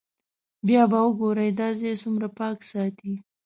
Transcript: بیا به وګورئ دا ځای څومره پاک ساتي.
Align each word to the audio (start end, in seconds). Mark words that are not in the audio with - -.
بیا 0.67 0.83
به 0.91 0.99
وګورئ 1.05 1.49
دا 1.59 1.67
ځای 1.79 1.93
څومره 2.01 2.27
پاک 2.39 2.57
ساتي. 2.71 3.13